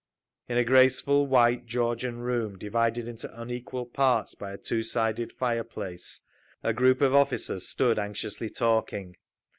[0.49, 5.63] In a graceful, white, Georgian room, divided into unequal parts by a two sided fire
[5.63, 6.21] place,
[6.63, 9.15] a group of officers stood anxiously talking.